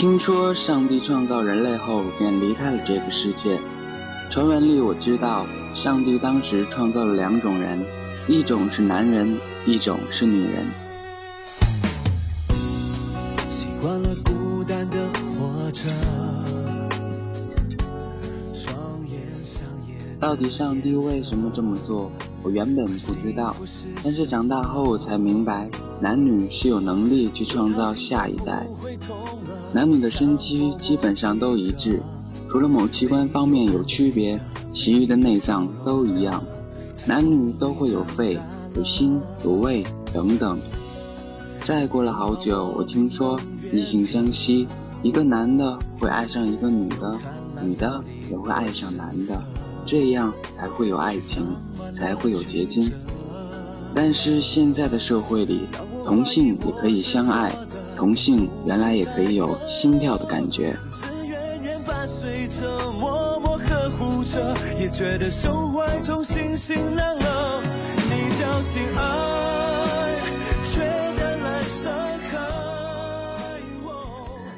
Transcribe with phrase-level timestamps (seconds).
[0.00, 3.60] 听说上帝创造人类后便离开了这个世界。
[4.30, 7.84] 传闻里我知道，上帝当时创造了两种人，
[8.26, 9.36] 一种是男人，
[9.66, 10.64] 一种是女人。
[13.50, 14.96] 习惯了孤单的
[15.38, 15.82] 活着，
[20.18, 22.10] 到底上帝为什么这么做？
[22.42, 23.54] 我原本不知道，
[24.02, 25.68] 但是长大后才明白，
[26.00, 28.66] 男女是有能力去创造下一代。
[29.72, 32.02] 男女的身躯基本上都一致，
[32.48, 34.40] 除了某器官方面有区别，
[34.72, 36.42] 其余的内脏都一样。
[37.06, 38.38] 男女都会有肺、
[38.74, 40.58] 有心、有胃等等。
[41.60, 43.40] 再过了好久，我听说
[43.72, 44.66] 异性相吸，
[45.02, 47.18] 一个男的会爱上一个女的，
[47.62, 49.42] 女的也会爱上男的，
[49.86, 51.46] 这样才会有爱情。
[51.90, 52.92] 才会有结晶。
[53.94, 55.62] 但是现在的社会里，
[56.04, 57.58] 同性也可以相爱，
[58.00, 60.74] 同性原来也可以有心跳的感觉。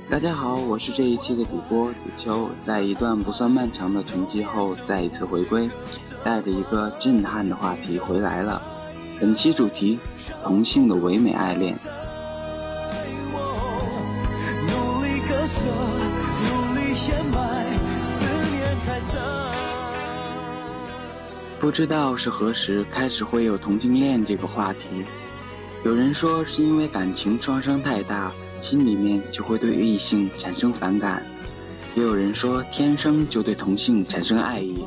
[0.09, 5.69] 大家好，我是这一期的主播子秋，在一段不算漫长的沉寂后，再一次回归。
[6.23, 8.63] 带着一个震撼的话题回来了，
[9.19, 9.99] 本期主题：
[10.45, 11.77] 同性的唯美爱恋。
[21.63, 24.81] 不知道是何时开始会有同性恋这个话题，
[25.85, 31.23] 有人说是因为感情创伤太大，心里面就会对异性产生反感，
[31.95, 34.85] 也有人说天生就对同性产生爱意。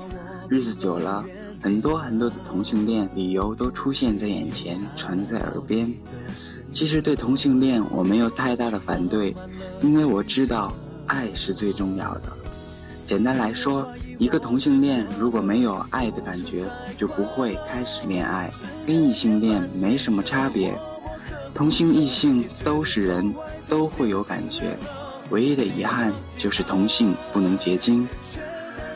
[0.50, 1.24] 日子久了，
[1.62, 5.94] 很多很多的同性恋理由都出现在眼前，传在耳边。
[6.74, 9.34] 其实对同性恋我没有太大的反对，
[9.82, 10.74] 因为我知道
[11.08, 12.24] 爱是最重要的。
[13.06, 16.66] 简单来说，一个同性恋如果没有爱的感觉，
[16.98, 18.52] 就不会开始恋爱，
[18.88, 20.80] 跟异性恋没什么差别。
[21.54, 23.36] 同性异性都是人，
[23.70, 24.78] 都会有感觉，
[25.30, 28.10] 唯一的遗憾就是同性不能结晶。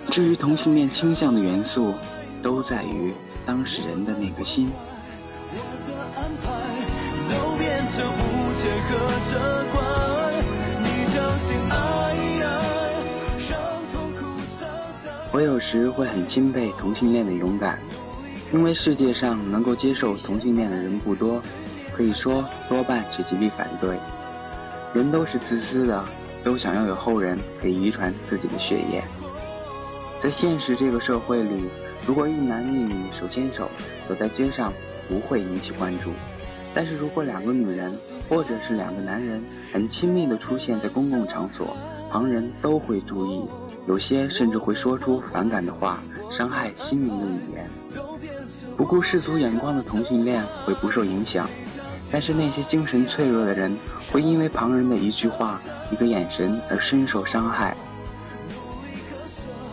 [0.09, 1.93] 至于同性恋倾向的元素，
[2.41, 3.13] 都在于
[3.45, 4.71] 当事人的那颗心。
[7.31, 7.35] 我
[15.39, 17.79] 我有时会很钦佩同性恋的勇敢，
[18.51, 21.41] 因为世界上能够接受同性恋的人不多，
[21.95, 23.97] 可以说多半是极力反对。
[24.93, 26.03] 人都是自私的，
[26.43, 29.01] 都想要有后人可以遗传自己的血液。
[30.17, 31.69] 在现实这个社会里，
[32.05, 33.71] 如果一男一女手牵手
[34.09, 34.73] 走在街上，
[35.07, 36.09] 不会引起关注；
[36.75, 41.77] 但是如果两个女人或者是两个男人很亲密的出现在公共场所，
[42.11, 43.43] 旁人都会注意，
[43.87, 47.69] 有些甚至会说出反感的话，伤害心灵的语言。
[48.75, 51.49] 不顾世俗眼光的同性恋会不受影响，
[52.11, 53.77] 但是那些精神脆弱的人
[54.11, 55.61] 会因为旁人的一句话、
[55.91, 57.77] 一个眼神而深受伤害。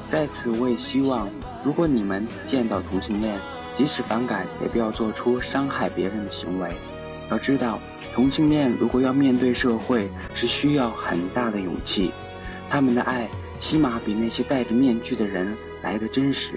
[0.06, 1.28] 在此，我也希望，
[1.64, 3.40] 如果你们见到同性恋，
[3.74, 6.76] 即使反感，也不要做出伤害别人的行为。
[7.30, 7.80] 要知道，
[8.14, 12.12] 同性恋如果要面对社会，是需要很大的勇气。
[12.68, 13.28] 他们的爱，
[13.58, 16.52] 起码比那些戴着面具的人来的真实。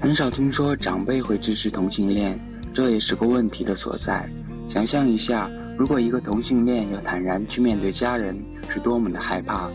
[0.00, 2.38] 很少听说长辈会支持同性恋，
[2.72, 4.26] 这也是个问题的所在。
[4.66, 8.34] 想象一下，如果一个同性恋要坦然去面对家人，
[8.72, 9.70] 是多么的害怕，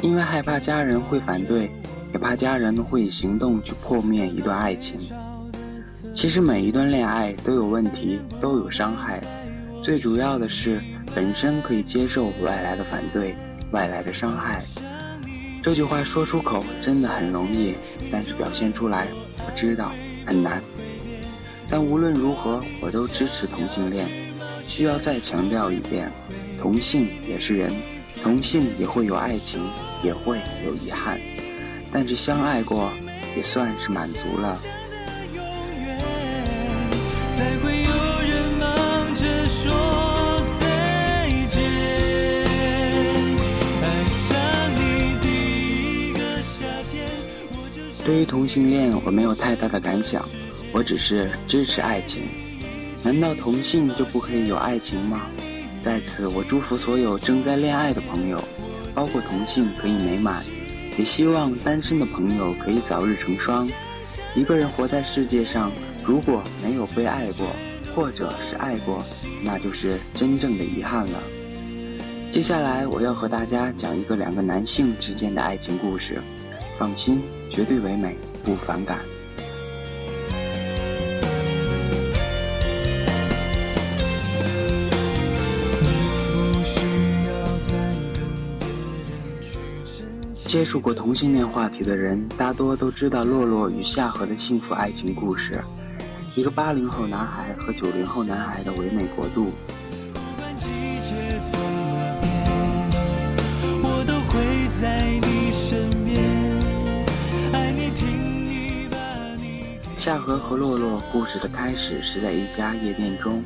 [0.00, 1.70] 因为害怕家人会反对，
[2.12, 4.98] 也怕家人会以行动去破灭一段爱情。
[6.14, 9.20] 其实每一段恋爱都有问题，都有伤害，
[9.82, 10.80] 最主要的是
[11.14, 13.36] 本身可以接受外来的反对，
[13.70, 14.58] 外来的伤害。
[15.62, 17.74] 这句话说出口真的很容易，
[18.10, 19.92] 但是表现出来，我知道
[20.24, 20.62] 很难。
[21.68, 24.08] 但无论如何，我都支持同性恋。
[24.68, 26.12] 需要再强调一遍，
[26.60, 27.72] 同性也是人，
[28.22, 29.60] 同性也会有爱情，
[30.04, 31.18] 也会有遗憾，
[31.90, 32.92] 但是相爱过，
[33.34, 34.56] 也算是满足了。
[48.04, 50.22] 对于同性恋，我没有太大的感想，
[50.72, 52.22] 我只是支持爱情。
[53.08, 55.22] 难道同性就不可以有爱情吗？
[55.82, 58.38] 在此，我祝福所有正在恋爱的朋友，
[58.94, 60.44] 包括同性可以美满，
[60.98, 63.66] 也希望单身的朋友可以早日成双。
[64.34, 65.72] 一个人活在世界上，
[66.04, 67.46] 如果没有被爱过，
[67.96, 69.02] 或者是爱过，
[69.42, 71.22] 那就是真正的遗憾了。
[72.30, 76.20] 接下来我要和大家讲一个两个男性之间的爱情故事，
[76.78, 78.14] 放心，绝对唯美，
[78.44, 78.98] 不反感。
[90.48, 95.62] 接触过同性恋话题的人，大多都知道洛洛与夏荷的幸福爱情故事。
[96.36, 99.52] 一个八零后男孩和九零后男孩的唯美国度。
[109.94, 113.44] 夏荷和洛洛故事的开始是在一家夜店中。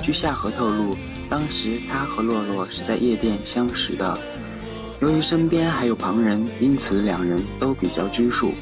[0.00, 0.96] 据夏荷透露，
[1.28, 4.18] 当时他和洛洛是在夜店相识的。
[5.00, 8.52] 由于身边还有旁人，因此两人都比较拘束。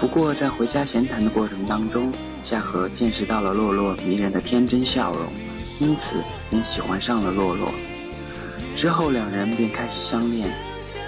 [0.00, 2.12] 不过在回家闲谈的过程当中，
[2.42, 5.32] 夏荷见识到了洛洛迷人的天真笑容，
[5.80, 7.72] 因此便喜欢上了洛洛。
[8.76, 10.48] 之后两人便开始相恋。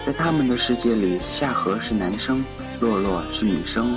[0.04, 2.44] 在他们的世界里，夏荷是男生，
[2.80, 3.96] 洛洛是女生。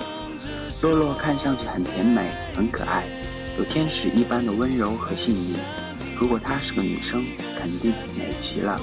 [0.82, 3.06] 洛洛看上去很甜美，很可爱，
[3.58, 5.58] 有天使一般的温柔和细腻。
[6.20, 7.26] 如果她是个女生，
[7.58, 8.80] 肯定美极了。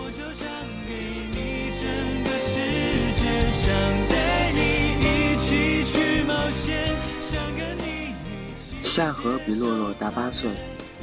[8.82, 10.50] 夏荷比洛洛大八岁，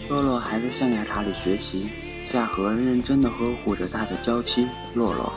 [0.10, 1.90] 洛洛还在象牙塔里学习。
[2.26, 5.32] 夏荷认真的呵护着他的娇妻洛洛。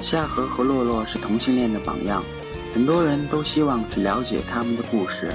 [0.00, 2.24] 夏荷和洛洛是同性恋的榜样，
[2.76, 5.32] 很多人都希望去了解他们的故事，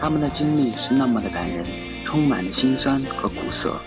[0.00, 1.62] 他们的经历是那么的感人，
[2.06, 3.78] 充满了心酸和苦涩，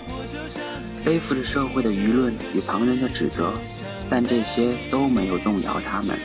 [1.03, 3.51] 背负着社会的舆论与旁人的指责，
[4.11, 6.15] 但这些都没有动摇他们，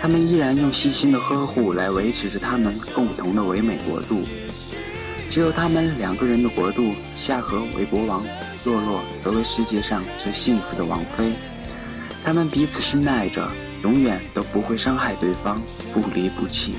[0.00, 4.24] 他们依然用细心的呵护来维持着他们共同的唯美国度，
[5.30, 8.26] 只有他们两个人的国度，夏荷为国王，
[8.64, 11.32] 洛洛则为世界上最幸福的王妃。
[12.24, 13.48] 他们彼此深爱着，
[13.82, 15.60] 永远都不会伤害对方，
[15.92, 16.74] 不离不弃。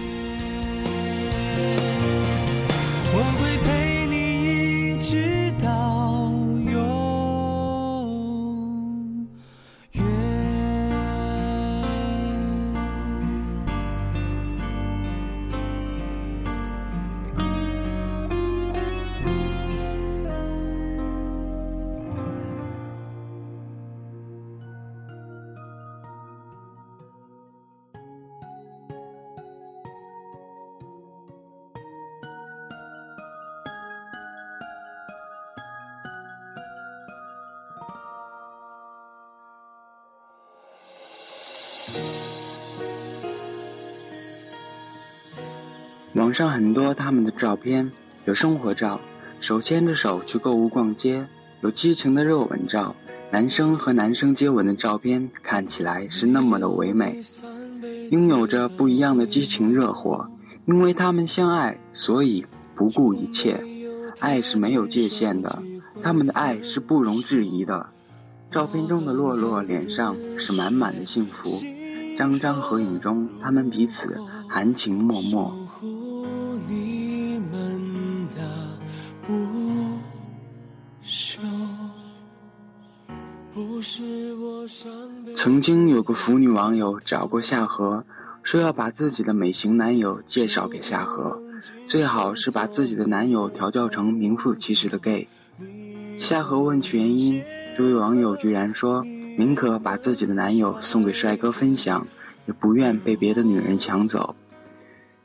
[46.13, 47.91] 网上很多他们的照片，
[48.25, 49.01] 有生活照，
[49.41, 51.25] 手牵着手去购物逛街；
[51.61, 52.95] 有激情的热吻照，
[53.31, 57.19] 男生和男生接吻的照片看起来是那么的唯美，
[58.11, 60.29] 拥有着不一样的激情热火。
[60.65, 63.61] 因为他们相爱，所以不顾一切。
[64.19, 65.61] 爱是没有界限的，
[66.01, 67.87] 他们的爱是不容置疑的。
[68.49, 71.61] 照片中的洛洛脸上是满满的幸福，
[72.17, 74.17] 张张合影中，他们彼此
[74.49, 75.51] 含情脉脉。
[85.35, 88.05] 曾经有个腐女网友找过夏荷，
[88.41, 91.41] 说要把自己的美型男友介绍给夏荷，
[91.87, 95.27] 最好是把自己的男友调教成名副其实的 gay。
[96.17, 97.43] 夏荷问其原因，
[97.77, 99.03] 这位网友居然说
[99.37, 102.07] 宁可把自己的男友送给帅哥分享，
[102.45, 104.35] 也不愿被别的女人抢走。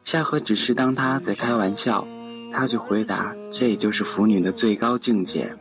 [0.03, 2.07] 夏荷只是当他在开玩笑，
[2.53, 5.55] 他就回答：“这就是腐女的最高境界。”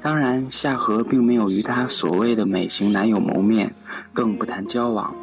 [0.00, 3.74] 当然，夏荷并没有与他所谓的美型男友谋面，
[4.12, 5.14] 更不谈交往，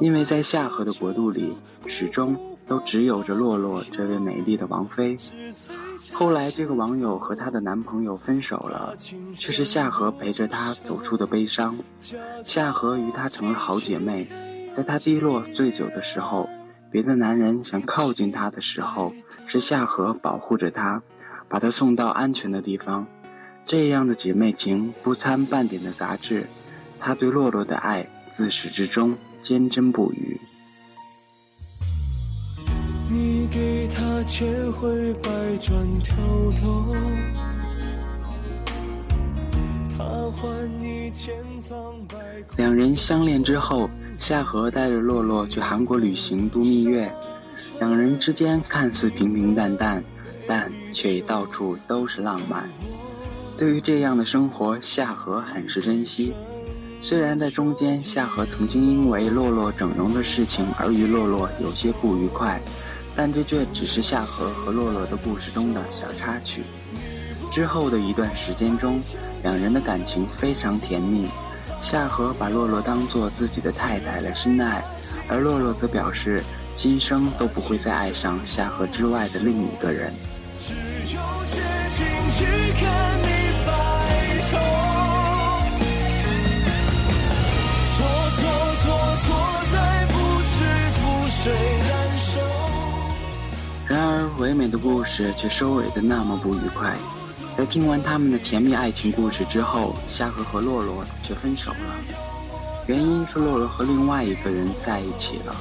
[0.00, 1.52] 因为在夏荷的国度里，
[1.86, 5.16] 始终都只有着洛洛这位美丽的王妃。
[6.12, 8.96] 后来，这个网友和她的男朋友分手了，
[9.36, 11.78] 却是夏荷陪着她走出的悲伤。
[12.42, 14.28] 夏荷与她成了好姐妹，
[14.74, 16.48] 在她低落醉酒的时候，
[16.90, 19.12] 别的男人想靠近她的时候，
[19.46, 21.02] 是夏荷保护着她。
[21.46, 23.06] 把她送到安全的地方。
[23.66, 26.46] 这样的姐妹情不掺半点的杂质，
[26.98, 30.40] 她对洛洛的爱自始至终坚贞不渝。
[34.26, 36.16] 千回百转跳
[36.60, 36.96] 动，
[39.90, 41.76] 他还你千疮
[42.08, 42.16] 百。
[42.56, 43.88] 两人相恋之后，
[44.18, 47.12] 夏荷带着洛洛去韩国旅行度蜜月。
[47.78, 50.02] 两人之间看似平平淡淡，
[50.46, 52.68] 但却也到处都是浪漫。
[53.58, 56.32] 对于这样的生活，夏荷很是珍惜。
[57.02, 62.60] 虽然在中间，夏荷曾经因为洛洛整容的事情而与洛洛有些不愉快。
[63.16, 66.62] 但这却只是夏荷和洛洛的故事中的小插曲。
[67.52, 69.00] 之后的一段时间中，
[69.42, 71.28] 两人的感情非常甜蜜。
[71.80, 74.82] 夏荷把洛洛当做自己的太太来深爱，
[75.28, 76.42] 而洛洛则表示
[76.74, 80.12] 今生都不会再爱上夏荷之外的另一个人。
[94.64, 96.96] 美的故事却收尾的那么不愉快。
[97.54, 101.76] 在听完他们的甜蜜爱情故事之后，夏荷和洛洛却分手了。
[102.86, 105.54] 原因是洛洛和另外一个人在一起了。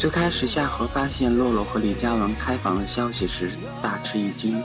[0.00, 4.60] 最开始，夏荷发现洛洛和李嘉文开房的消息时大吃一惊，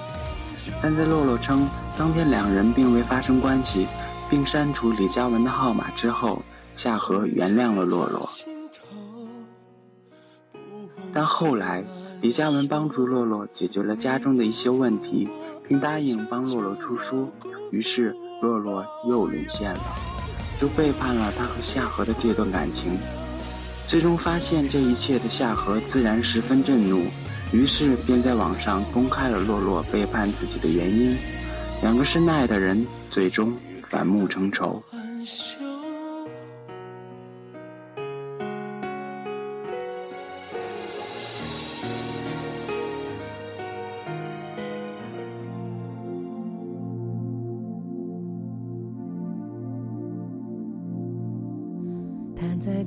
[0.81, 3.85] 但在洛洛称当天两人并未发生关系，
[4.31, 6.41] 并删除李嘉文的号码之后，
[6.73, 8.27] 夏荷原谅了洛洛。
[11.13, 11.83] 但后来。
[12.19, 15.29] 李佳文帮助洛洛解决了家中的一些问题，
[15.67, 17.29] 并答应帮洛洛出书。
[17.71, 19.79] 于是洛洛又沦陷了，
[20.59, 22.97] 就背叛了他和夏荷的这段感情。
[23.87, 27.03] 最终发现这一切的夏荷自然十分震怒，
[27.53, 31.15] 于是便在网上公开了洛洛背叛自己的原因。
[31.81, 34.81] 两个深爱的人最终反目成仇。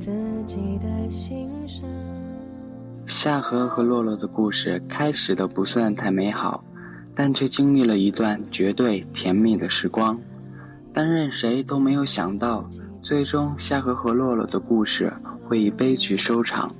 [0.00, 1.86] 自己的心上。
[3.04, 6.64] 夏荷和洛洛的故事开始的不算太美好，
[7.14, 10.18] 但却经历了一段绝对甜蜜的时光。
[10.94, 12.70] 但任谁都没有想到，
[13.02, 15.12] 最终夏荷和洛洛的故事
[15.46, 16.74] 会以悲剧收场。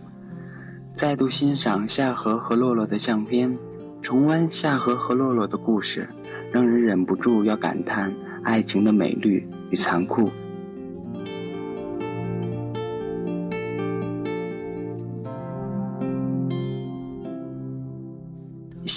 [0.95, 3.59] 再度欣赏夏荷和洛洛的相片，
[4.01, 6.09] 重温夏荷和洛洛的故事，
[6.53, 10.31] 让人忍不住要感叹爱情的美丽与残酷。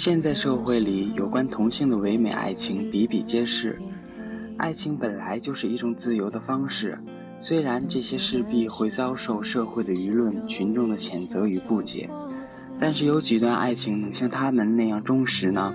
[0.04, 3.80] 现在社会里，有关同性的唯美爱情比比皆是。
[4.58, 6.98] 爱情本来就是一种自由的方式，
[7.40, 12.10] 虽然这些势必会遭受社会的舆论、群众的谴责与不解，
[12.78, 15.72] 但是有几段爱情能像他们那样忠实呢？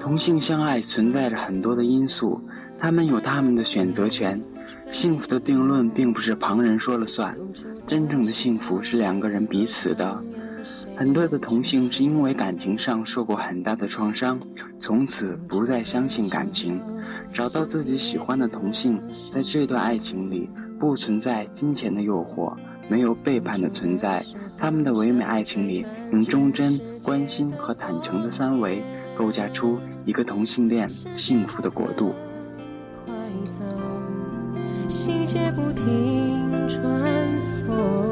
[0.00, 2.40] 同性相爱存在着很多的因素，
[2.80, 4.42] 他们有他们的选择权。
[4.90, 7.38] 幸福的定论并不是旁人说了算，
[7.86, 10.24] 真正的幸福是两个人彼此的。
[10.96, 14.40] 很多的同性是因为感情上受过很大的创伤，
[14.78, 16.80] 从此不再相信感情，
[17.32, 20.48] 找到自己喜欢的同性，在这段爱情里
[20.78, 22.54] 不存在金钱的诱惑，
[22.88, 24.24] 没有背叛的存在，
[24.56, 28.82] 他们的唯美爱情里用忠贞、关心和坦诚的三维，
[29.18, 32.14] 构架出一个同性恋幸福的国度。
[33.04, 33.14] 快
[33.50, 33.62] 走，
[34.88, 36.80] 细节不停穿
[37.38, 38.03] 梭。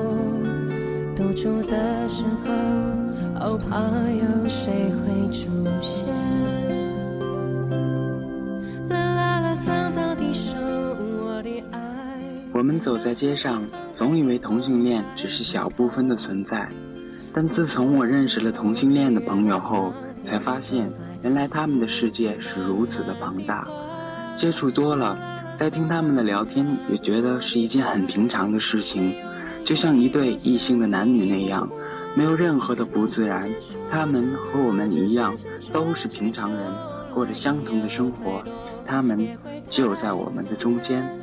[1.33, 2.53] 独处的时候，
[3.41, 3.79] 好怕
[4.11, 5.49] 有谁会出
[5.81, 6.07] 现。
[12.53, 16.69] 我们走在街上，总以为同性恋只是小部分的存在，
[17.33, 23.67] 但自从我认识了同性恋的朋友后，才发现原来他们的世界是如此的庞大。
[24.37, 25.17] 接触多了，
[25.57, 29.15] 在听他们的聊天，也觉得是一件很平常的事情。
[29.65, 31.69] 就像一对异性的男女那样，
[32.15, 33.49] 没有任何的不自然。
[33.91, 35.35] 他们和我们一样，
[35.73, 36.67] 都是平常人，
[37.15, 38.43] 过着相同的生活。
[38.85, 39.27] 他们
[39.69, 41.22] 就在我们的中间。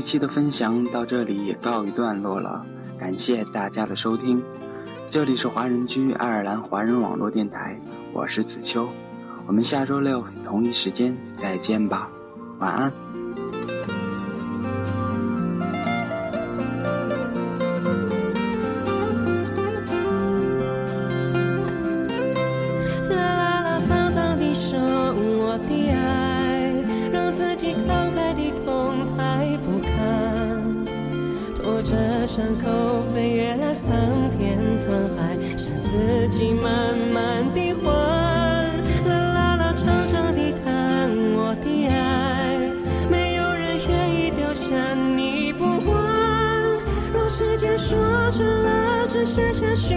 [0.00, 2.64] 一期的分享到这里也告一段落了，
[2.98, 4.42] 感谢大家的收听。
[5.10, 7.78] 这里是华人居爱尔兰华人网络电台，
[8.14, 8.88] 我是子秋，
[9.46, 12.08] 我们下周六同一时间再见吧，
[12.60, 13.09] 晚安。
[32.32, 33.90] 伤口飞越了桑
[34.30, 37.90] 田沧海，向自己慢慢的还。
[39.04, 42.56] 啦啦啦，长长地叹我的爱，
[43.10, 45.90] 没有人愿意丢下你不还。
[47.12, 47.98] 若时间说
[48.30, 49.96] 穿了，只剩下虚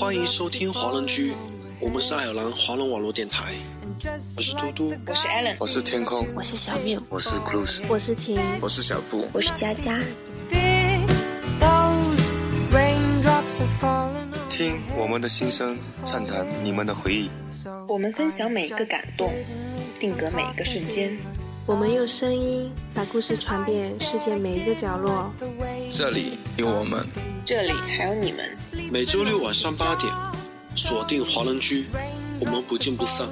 [0.00, 1.32] 欢迎收听华人居，
[1.78, 3.52] 我们是爱尔兰华人网络电台。
[4.36, 9.96] 我是嘟嘟，我是 Allen，我是天空，我是小缪，我是 Cruise，我是晴，我是小布，我是佳佳。
[14.48, 17.30] 听我们的心声，畅谈你们的回忆。
[17.86, 19.32] 我们分享每一个感动，
[20.00, 21.16] 定格每一个瞬间。
[21.66, 25.32] 我们用声音把故事传遍世界每一个角落。
[25.90, 27.06] 这里有我们，
[27.44, 28.56] 这里还有你们。
[28.90, 30.12] 每周六晚上八点，
[30.74, 31.86] 锁定华人居，
[32.40, 33.26] 我们不见不散。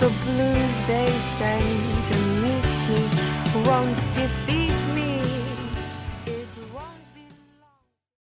[0.00, 3.00] The blues they send to meet me
[3.66, 4.69] won't defeat